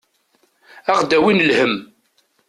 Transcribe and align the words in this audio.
Ad 0.89 0.89
aɣ-d-awin 0.95 1.43
lhemm. 1.49 1.75